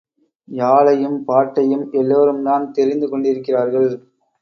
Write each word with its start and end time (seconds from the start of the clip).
யாழையும் 0.47 1.19
பாட்டையும் 1.23 1.85
எல்லோரும்தான் 1.93 2.71
தெரிந்து 2.71 3.09
கொண்டிருக்கிறார்கள்! 3.09 3.91